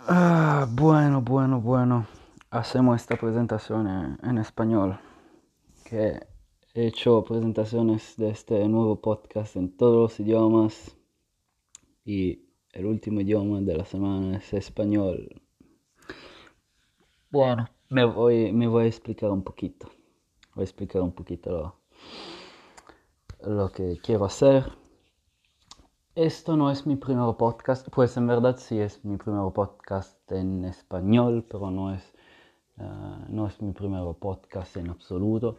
[0.00, 2.06] Ah, bueno, bueno, bueno.
[2.50, 4.98] Hacemos esta presentación en español.
[5.84, 6.20] Que
[6.72, 10.96] he hecho presentaciones de este nuevo podcast en todos los idiomas.
[12.04, 15.42] Y el último idioma de la semana es español.
[17.30, 19.90] Bueno, me voy, a explicar un poquito.
[20.54, 21.50] Voy a explicar un poquito
[23.42, 24.72] lo, lo que quiero hacer.
[26.18, 30.64] Esto no es mi primer podcast, pues en verdad sí es mi primer podcast en
[30.64, 32.12] español, pero no es,
[32.78, 35.58] uh, no es mi primer podcast en absoluto.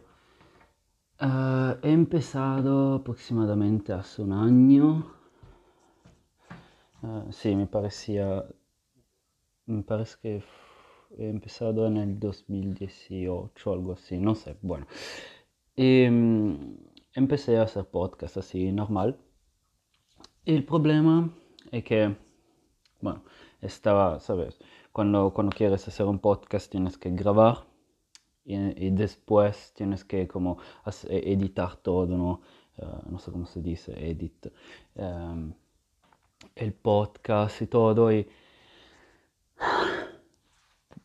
[1.18, 5.10] Uh, he empezado aproximadamente hace un año.
[7.02, 8.44] Uh, sí, me parecía,
[9.64, 10.44] me parece que
[11.16, 14.86] he empezado en el 2018, algo así, no sé, bueno.
[15.74, 16.76] Y um,
[17.14, 19.18] empecé a hacer podcast así normal.
[20.50, 21.30] El problema
[21.70, 22.16] es que,
[23.00, 23.22] bueno,
[23.60, 24.58] estaba, ¿sabes?
[24.90, 27.66] Cuando, cuando quieres hacer un podcast tienes que grabar
[28.44, 30.58] y, después tienes que como
[31.08, 32.40] editar todo, ¿no?
[32.78, 34.48] Uh, no sé cómo se dice, edit.
[34.96, 35.52] Um,
[36.56, 38.26] el podcast y todo y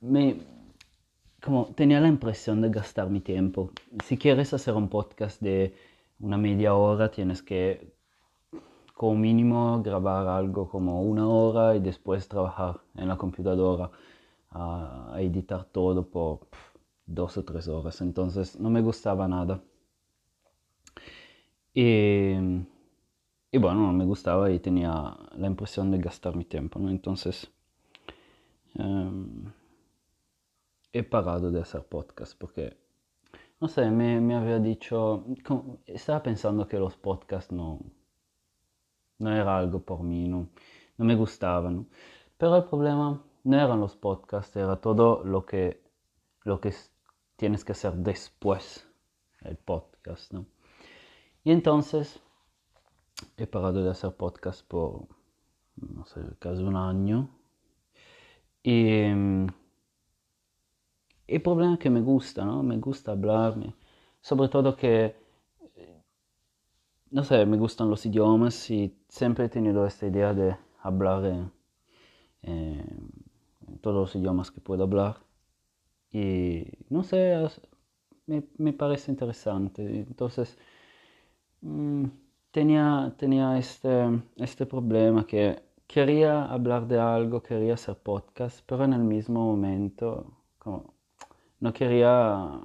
[0.02, 0.40] me,
[1.40, 3.70] como tenía la impresión de gastar mi tiempo.
[4.06, 5.76] Si quieres hacer un podcast de
[6.20, 7.95] una media hora, tienes que
[8.96, 13.92] como mínimo grabar algo como una hora y después trabajar en la computadora
[14.52, 16.48] a, editar todo por
[17.06, 18.02] dos o tres horas.
[18.02, 19.62] Entonces no me gustaba nada.
[21.74, 22.36] Y,
[23.60, 26.80] bueno, no me gustaba y tenía la impresión de gastar mi tiempo.
[26.90, 27.52] Entonces
[28.80, 29.44] um,
[30.94, 32.78] he parado de hacer podcast porque,
[33.60, 35.26] no sé, me, me había dicho,
[35.86, 37.80] estaba pensando que los podcasts no
[39.20, 40.50] no era algo por mí, no,
[40.98, 41.88] me gustaban.
[42.38, 45.82] Pero el problema no eran los podcasts, era todo lo que,
[46.44, 46.74] lo que
[47.36, 48.88] tienes que hacer después
[49.42, 50.46] del podcast, ¿no?
[51.44, 52.20] Y entonces
[53.38, 55.08] he parado de hacer podcast por,
[56.40, 57.30] casi un año.
[58.64, 59.04] Y
[61.28, 62.64] el problema es que me gusta, ¿no?
[62.64, 63.76] Me gusta hablarme.
[64.22, 65.16] Sobre todo que
[67.16, 72.84] no sé, me gustan los idiomas y siempre he tenido esta idea de hablar en,
[73.80, 75.16] todos los idiomas que puedo hablar.
[76.12, 77.38] Y no sé,
[78.28, 79.82] me, me parece interesante.
[80.02, 80.58] Entonces,
[81.62, 82.06] mmm,
[82.52, 88.92] tenía, tenía este, este problema que quería hablar de algo, quería hacer podcast, pero en
[88.92, 90.34] el mismo momento
[91.62, 92.60] no quería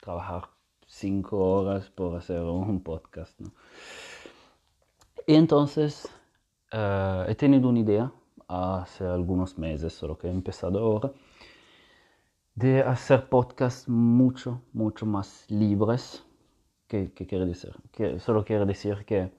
[0.00, 0.59] trabajar
[0.90, 3.40] cinco horas por hacer un podcast.
[3.40, 3.52] ¿no?
[5.26, 6.08] Y entonces
[6.72, 8.12] uh, he tenido una idea
[8.48, 11.12] hace algunos meses, solo que he empezado ahora,
[12.56, 16.24] de hacer podcasts mucho, mucho más libres.
[16.88, 17.72] ¿Qué, qué quiere decir?
[17.92, 19.32] Que solo quiere decir que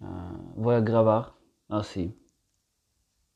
[0.00, 1.32] uh, voy a grabar
[1.68, 2.16] así.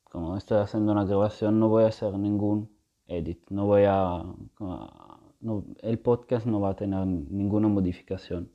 [0.04, 2.70] Como estoy haciendo una grabación, no voy a hacer ningún
[3.08, 4.22] edit, no voy a,
[4.60, 5.09] a
[5.40, 8.50] no, el podcast no va a tener ninguna modificación.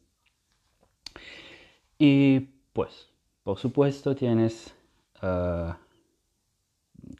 [1.97, 2.39] Y
[2.73, 3.09] pues,
[3.43, 4.75] por supuesto, tienes,
[5.23, 5.73] uh,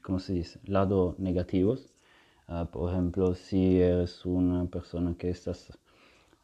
[0.02, 0.59] ¿cómo se dice?
[0.66, 1.94] Lado negativos.
[2.48, 5.78] Uh, por ejemplo, si eres una persona que estás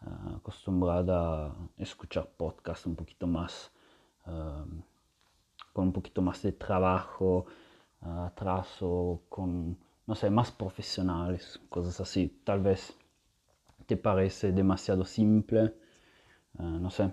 [0.01, 3.71] uh, acostumbrada a escuchar podcasts un poquito más,
[5.73, 7.47] con un poquito más de trabajo
[8.01, 12.95] atrás o con, no sé, más profesionales, cosas así, tal vez
[13.91, 15.75] te parece demasiado simple,
[16.59, 17.11] uh, no sé,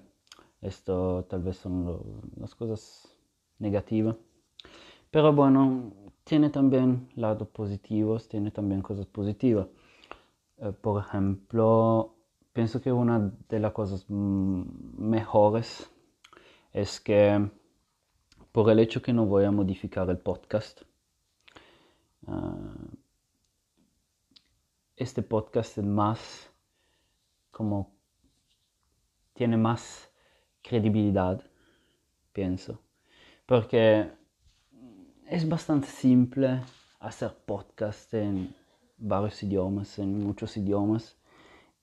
[0.61, 3.12] esto tal vez son lo, las cosas
[3.59, 4.15] negativas.
[5.11, 9.67] Pero bueno, tiene también lados positivos, tiene también cosas positivas.
[10.59, 12.15] Uh, por ejemplo,
[12.53, 15.91] pienso que una de las cosas mejores
[16.72, 17.50] es que
[18.53, 20.83] por el hecho que no voy a modificar el podcast,
[22.29, 22.87] uh,
[24.94, 26.53] este podcast es más
[27.58, 27.90] como
[29.34, 30.08] tiene más
[30.62, 31.43] credibilidad,
[32.32, 32.81] pienso,
[33.46, 34.12] porque
[35.26, 36.60] es bastante simple
[37.00, 38.55] hacer podcast en
[38.96, 41.16] varios idiomas, en muchos idiomas,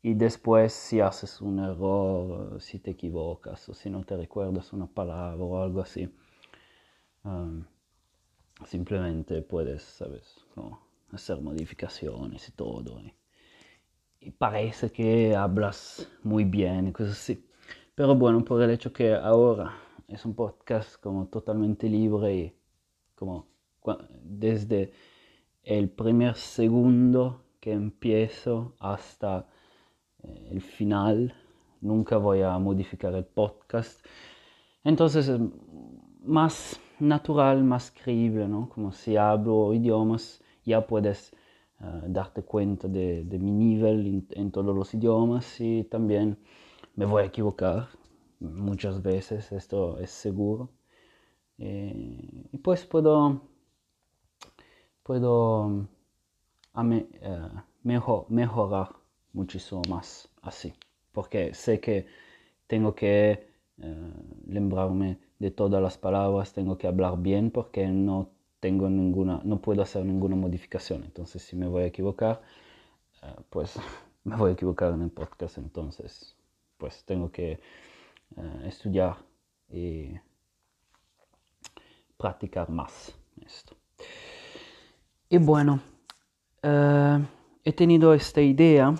[0.01, 4.87] y después si haces un error, si te equivocas o si no te recuerdas una
[4.87, 6.09] palabra o algo así,
[7.25, 7.65] um,
[8.65, 10.01] simplemente puedes,
[11.11, 13.01] hacer modificaciones y todo.
[14.25, 17.45] Y parece que hablas muy bien y cosas así.
[17.93, 19.77] Pero bueno, por el hecho que ahora
[20.07, 22.53] es un podcast como totalmente libre y
[23.13, 23.47] como
[24.23, 24.91] desde
[25.63, 29.47] el primer segundo que empiezo hasta
[30.23, 31.35] eh, el final.
[31.81, 34.03] Nunca voy a modificar el podcast.
[34.83, 35.39] Entonces es
[36.23, 38.69] más natural, más creíble, ¿no?
[38.69, 41.31] Como si hablo idiomas, ya puedes
[41.81, 46.37] uh, darte cuenta de, de mi nivel en, en, todos los idiomas y también
[46.95, 47.89] me voy a equivocar
[48.39, 50.69] muchas veces, esto es seguro.
[51.57, 53.41] Eh, y pues puedo,
[55.03, 55.87] puedo
[56.73, 58.89] a me, uh, mejor, mejorar
[59.33, 60.73] muchísimo más así,
[61.11, 62.07] porque sé que
[62.67, 63.47] tengo que
[63.79, 63.83] uh,
[64.47, 68.31] lembrarme de todas las palabras, tengo que hablar bien porque no
[68.65, 71.03] tengo ninguna, no puedo hacer ninguna modificación.
[71.03, 72.41] Entonces, si me voy a equivocar,
[73.21, 73.75] uh, pues
[74.23, 75.59] me voy a equivocar en el podcast.
[75.59, 76.35] Entonces,
[76.79, 77.59] pues tengo que
[78.63, 79.17] estudiar
[79.69, 80.15] y
[82.17, 83.13] practicar más
[83.45, 83.75] esto.
[85.29, 85.79] Y bueno,
[86.63, 87.19] uh,
[87.63, 88.95] he tenido esta idea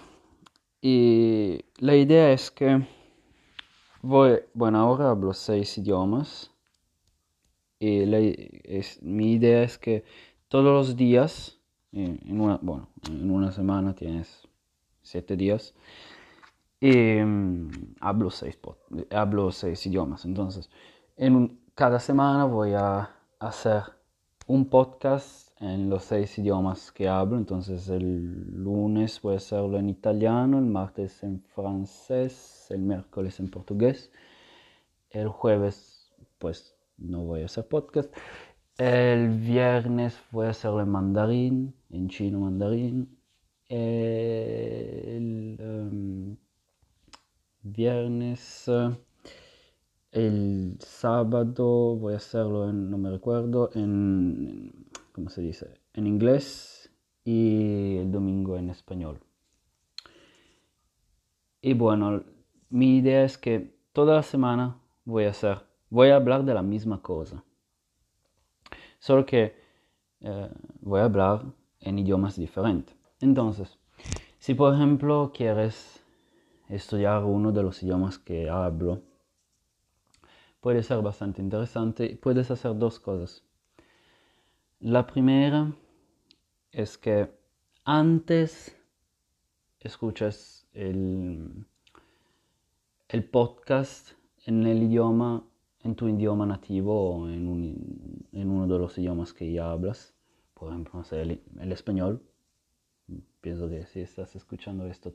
[0.80, 2.88] y la idea es que
[4.04, 6.52] voy, bueno, ahora hablo seis idiomas
[7.80, 10.04] y la, es, mi idea es que
[10.48, 11.60] todos los días,
[11.92, 14.48] en una, bueno, en una semana tienes
[15.02, 15.74] siete días,
[16.82, 17.70] um,
[18.00, 18.58] hablo, seis,
[19.12, 20.26] hablo seis idiomas.
[20.26, 20.70] Entonces,
[21.18, 23.84] en un, cada semana voy a hacer
[24.48, 27.38] un podcast en los seis idiomas que hablo.
[27.38, 33.50] Entonces el lunes voy a hacerlo en italiano, el martes en francés, el miércoles en
[33.50, 34.12] portugués.
[35.10, 38.14] El jueves pues no voy a hacer podcast.
[38.78, 43.18] El viernes voy a hacerlo en mandarín, en chino mandarín.
[43.70, 46.36] El um,
[47.64, 48.70] viernes...
[50.12, 55.80] el sábado voy a hacerlo en, no me recuerdo, en ¿cómo se dice?
[55.94, 56.90] En inglés
[57.24, 59.20] y el domingo en español.
[61.62, 62.24] Y bueno,
[62.70, 66.62] mi idea es que toda la semana voy a hacer, voy a hablar de la
[66.62, 67.44] misma cosa.
[69.00, 69.56] Solo que
[70.22, 70.50] eh,
[70.82, 71.46] voy a hablar
[71.80, 72.96] en idiomas diferentes.
[73.22, 73.78] Entonces,
[74.40, 76.04] si por ejemplo quieres
[76.70, 79.02] estudiar uno de los idiomas que hablo,
[80.60, 82.18] puede ser bastante interesante.
[82.22, 83.44] Puedes hacer dos cosas.
[84.80, 85.72] La primera
[86.72, 87.32] es que
[87.84, 88.76] antes
[89.80, 91.66] escuchas el,
[93.08, 94.12] el podcast
[94.46, 95.44] en el idioma,
[95.86, 100.16] en tu idioma nativo o en, un, en uno de los idiomas que ya hablas,
[100.56, 102.22] por ejemplo, el, el español.
[103.40, 105.14] Pienso que si estás escuchando esto,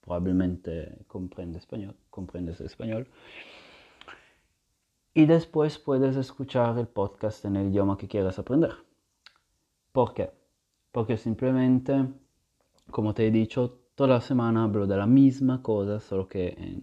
[0.00, 3.08] probablemente comprendes español, comprendes español.
[5.12, 8.72] Y después puedes escuchar el podcast en el idioma que quieras aprender.
[9.92, 10.30] ¿Por qué?
[10.92, 12.06] Porque simplemente,
[12.90, 16.82] como te he dicho, toda la semana hablo de la misma cosa, solo que en,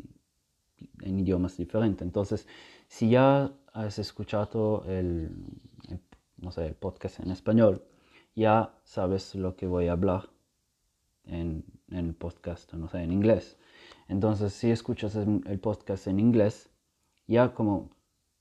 [1.02, 2.06] en idiomas diferentes.
[2.06, 2.48] Entonces,
[2.94, 5.32] si ya has escuchado el,
[5.90, 6.00] el,
[6.38, 7.84] no sé, el podcast en español,
[8.36, 10.30] ya sabes lo que voy a hablar
[11.26, 13.58] en, en el podcast, no sé, en inglés.
[14.08, 16.70] Entonces, si escuchas el, podcast en inglés,
[17.26, 17.90] ya como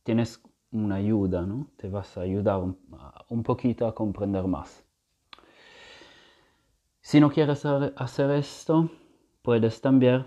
[0.02, 1.70] tienes una ayuda, ¿no?
[1.78, 2.76] Te vas a ayudar un,
[3.30, 4.84] un poquito a comprender más.
[7.00, 8.90] Si no quieres hacer esto,
[9.40, 10.26] puedes también,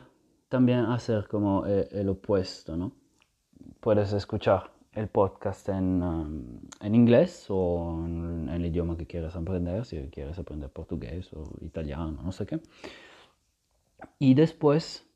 [0.49, 3.04] también hacer como el, el opuesto, ¿no?
[3.85, 9.35] Puedes escuchar el podcast en, um, en inglés o en, en, el idioma que quieras
[9.35, 12.59] aprender, si quieres aprender portugués o italiano, no sé qué.
[14.17, 15.07] Y después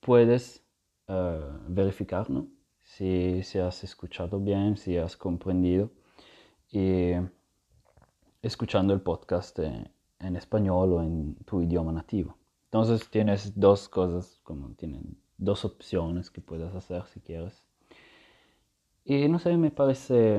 [0.00, 0.64] puedes
[1.08, 2.46] uh, verificar, ¿no?
[2.82, 5.90] si, si has escuchado bien, si has comprendido
[6.72, 7.10] y
[8.40, 12.38] escuchando el podcast en español o en tu idioma nativo.
[12.72, 17.67] Entonces tienes dos cosas, como tienen dos opciones que puedes hacer si quieres.
[19.10, 20.38] Y no sé, me parece,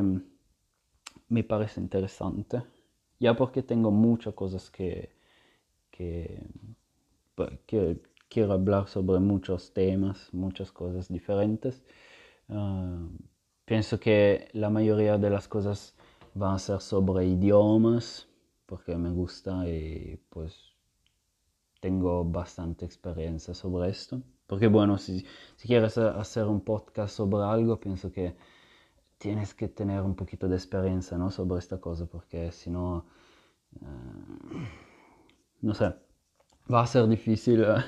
[1.27, 2.61] me parece interesante,
[3.19, 5.09] ya porque tengo muchas cosas que,
[5.89, 6.39] que,
[8.29, 11.81] quiero hablar sobre muchos temas, muchas cosas diferentes.
[12.47, 13.09] Uh,
[13.65, 15.95] pienso que la mayoría de las cosas
[16.35, 18.27] van a ser sobre idiomas,
[18.67, 20.53] porque me gusta y pues
[21.81, 24.21] tengo bastante experiencia sobre esto.
[24.45, 28.35] Porque bueno, si, si quieres hacer un podcast sobre algo, pienso que
[29.19, 31.29] tienes que tener un poquito de experiencia ¿no?
[31.29, 33.05] sobre esta cosa, porque si no,
[33.81, 34.57] uh,
[35.61, 35.93] no sé,
[36.73, 37.81] va a ser difícil uh,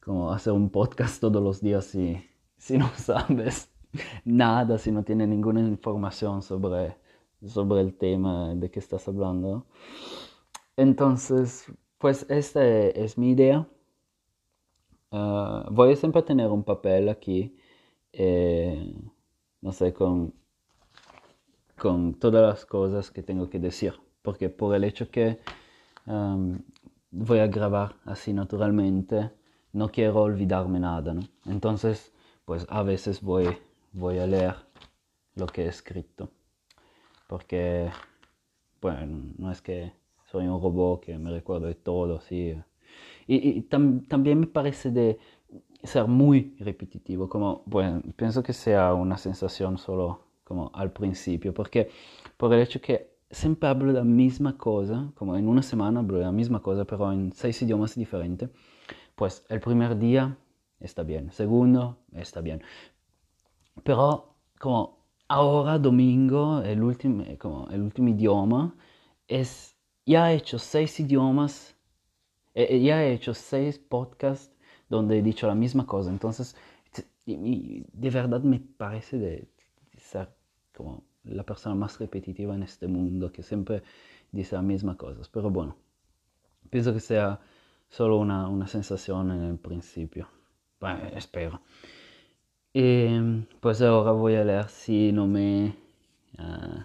[0.00, 2.22] como hacer un podcast todos los días si,
[2.56, 3.74] si no sabes
[4.24, 6.96] nada si no tiene ninguna información sobre,
[7.44, 9.66] sobre el tema de que estás hablando.
[10.76, 11.66] Entonces,
[11.98, 13.68] pues esta es mi idea.
[15.10, 17.56] Ah, voy a siempre tener un papel aquí,
[18.12, 18.94] eh,
[19.60, 20.34] no sé, con,
[21.76, 25.40] con todas las cosas que tengo que decir, porque por el hecho que
[27.10, 29.30] voy a grabar así naturalmente,
[29.72, 31.22] no quiero olvidarme nada, ¿no?
[31.46, 32.12] Entonces,
[32.44, 33.48] pues a veces voy,
[33.92, 34.54] voy a leer
[35.34, 36.30] lo que he escrito,
[37.26, 37.90] porque,
[38.80, 39.92] bueno, no es que
[40.30, 42.54] soy un robot que me recuerdo de todo, sí.
[43.26, 45.18] Y, también me parece de
[45.82, 51.90] ser muy repetitivo, como, bueno, pienso que sea una sensación solo como al principio, porque
[52.36, 56.32] por el hecho que siempre hablo la misma cosa, como en una semana hablo la
[56.32, 58.50] misma cosa, pero en seis idiomas diferentes,
[59.14, 60.36] pues el primer día
[60.80, 62.62] está bien, segundo está bien,
[63.82, 64.98] pero como
[65.28, 68.74] ahora domingo, el último, como el último idioma,
[69.26, 71.74] es, ya he hecho seis idiomas,
[72.54, 74.52] eh, eh, ya he hecho seis podcasts
[74.88, 76.54] donde he dicho la misma cosa, entonces
[77.26, 79.48] de verdad me parece de
[80.04, 80.28] ser
[80.76, 83.82] como la persona más repetitiva en este mundo que siempre
[84.30, 85.28] dice las mismas cosas.
[85.28, 85.76] Pero bueno,
[86.70, 87.40] pienso que sea
[87.88, 90.28] solo una, una sensación en el principio.
[90.80, 91.60] Bueno, espero.
[93.60, 95.76] Pues ahora voy a leer si no me...
[96.38, 96.82] Uh,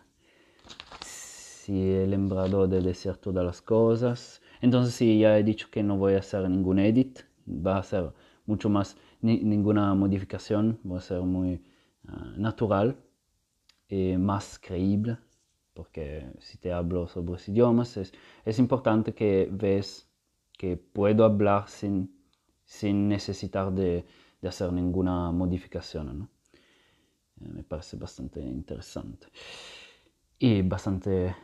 [1.01, 4.41] si he lembrado de decir todas las cosas.
[4.61, 7.19] Entonces sí, ya he dicho que no voy a hacer ningún edit.
[7.47, 8.13] Va a ser
[8.45, 10.79] mucho más, ni, ninguna modificación.
[10.89, 11.61] Va a ser muy
[12.07, 12.95] uh, natural
[13.89, 15.17] y más creíble,
[15.73, 18.13] porque si te hablo sobre los idiomas es,
[18.45, 20.07] es importante que ves
[20.57, 22.13] que puedo hablar sin,
[22.65, 24.05] sin necesitar de,
[24.41, 26.19] de hacer ninguna modificación.
[26.19, 26.29] ¿no?
[27.41, 29.27] Eh, me parece bastante interesante
[30.37, 31.35] y bastante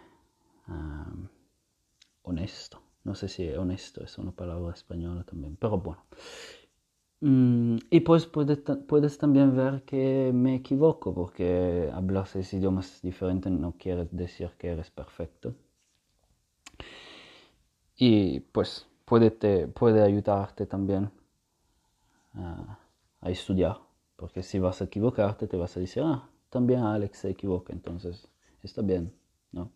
[2.23, 2.81] honesto.
[3.03, 6.03] No sé si honesto es una palabra española también, pero bueno.
[7.21, 13.51] Mm, y pues puedes, puedes también ver que me equivoco, porque hablar seis idiomas diferentes
[13.51, 15.55] no quiere decir que eres perfecto.
[17.97, 21.09] Y pues puede, te, puede ayudarte también
[22.33, 22.77] a,
[23.21, 23.79] a, estudiar,
[24.17, 28.27] porque si vas a equivocarte te vas a decir, ah, también Alex se equivoca, entonces
[28.63, 29.13] está bien,
[29.51, 29.71] ¿no?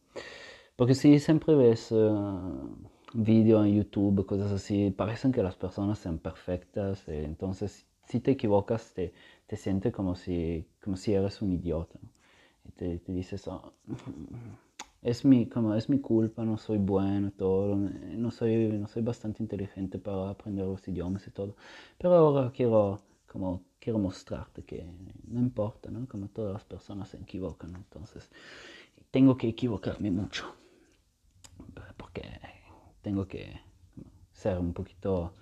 [0.75, 1.91] Porque si siempre ves...
[1.91, 2.69] Uh,
[3.13, 8.31] vídeo en YouTube, cosas así, parecen que las personas sean perfectas, eh, entonces si te
[8.31, 9.13] equivocas te,
[9.47, 11.99] te sientes como si, como si eres un idiota.
[12.67, 13.73] Y te, te dices, oh,
[15.01, 19.43] es, mi, como, es mi culpa, no soy bueno, todo, no soy, no soy bastante
[19.43, 21.55] inteligente para aprender los idiomas y todo.
[21.97, 24.85] Pero ahora quiero, como, quiero mostrarte que
[25.27, 26.07] no importa, ¿no?
[26.07, 28.29] como todas las personas se equivocan, entonces
[29.11, 30.45] tengo que equivocarme mucho.
[31.97, 32.23] Porque
[33.09, 33.59] tengo que
[34.33, 35.33] ser un poquito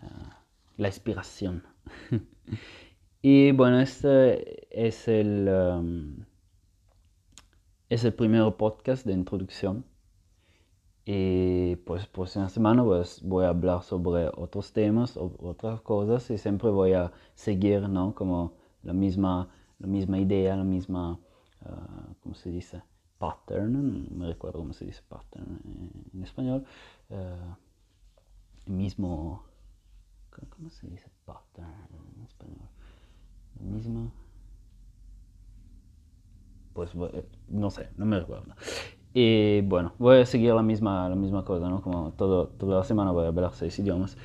[0.00, 0.06] uh,
[0.76, 1.64] la inspiración.
[3.20, 6.24] y bueno, este es el, um,
[7.88, 9.84] es el primer podcast de introducción.
[11.04, 16.70] Y pues próxima semana pues, voy a hablar sobre otros temas, otras cosas y siempre
[16.70, 18.14] voy a seguir, ¿no?
[18.14, 18.52] Como
[18.84, 19.48] la misma,
[19.80, 21.18] la misma idea, la misma,
[21.62, 22.82] uh, ¿cómo se dice?
[23.18, 25.60] Pattern, no me recuerdo cómo se dice pattern
[26.14, 26.64] en español,
[27.10, 29.44] uh, mismo,
[30.50, 32.68] ¿cómo se dice pattern en español?
[33.60, 34.12] Mismo,
[36.72, 38.54] pues eh, no sé, no me recuerdo.
[39.12, 41.82] Y bueno, voy a seguir la misma, la misma cosa, ¿no?
[41.82, 44.16] Como todo, toda la semana voy a hablar seis idiomas.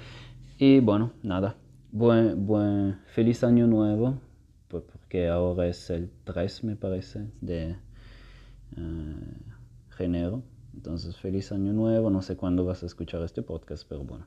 [0.60, 1.56] Y bueno, nada,
[1.92, 4.20] buen, buen, feliz año nuevo,
[4.68, 7.76] porque ahora es el 3 me parece de
[8.78, 12.10] Eh, Entonces, feliz año nuevo.
[12.10, 14.26] No sé cuándo vas a escuchar este podcast, pero bueno.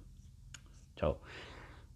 [0.96, 1.18] Chao.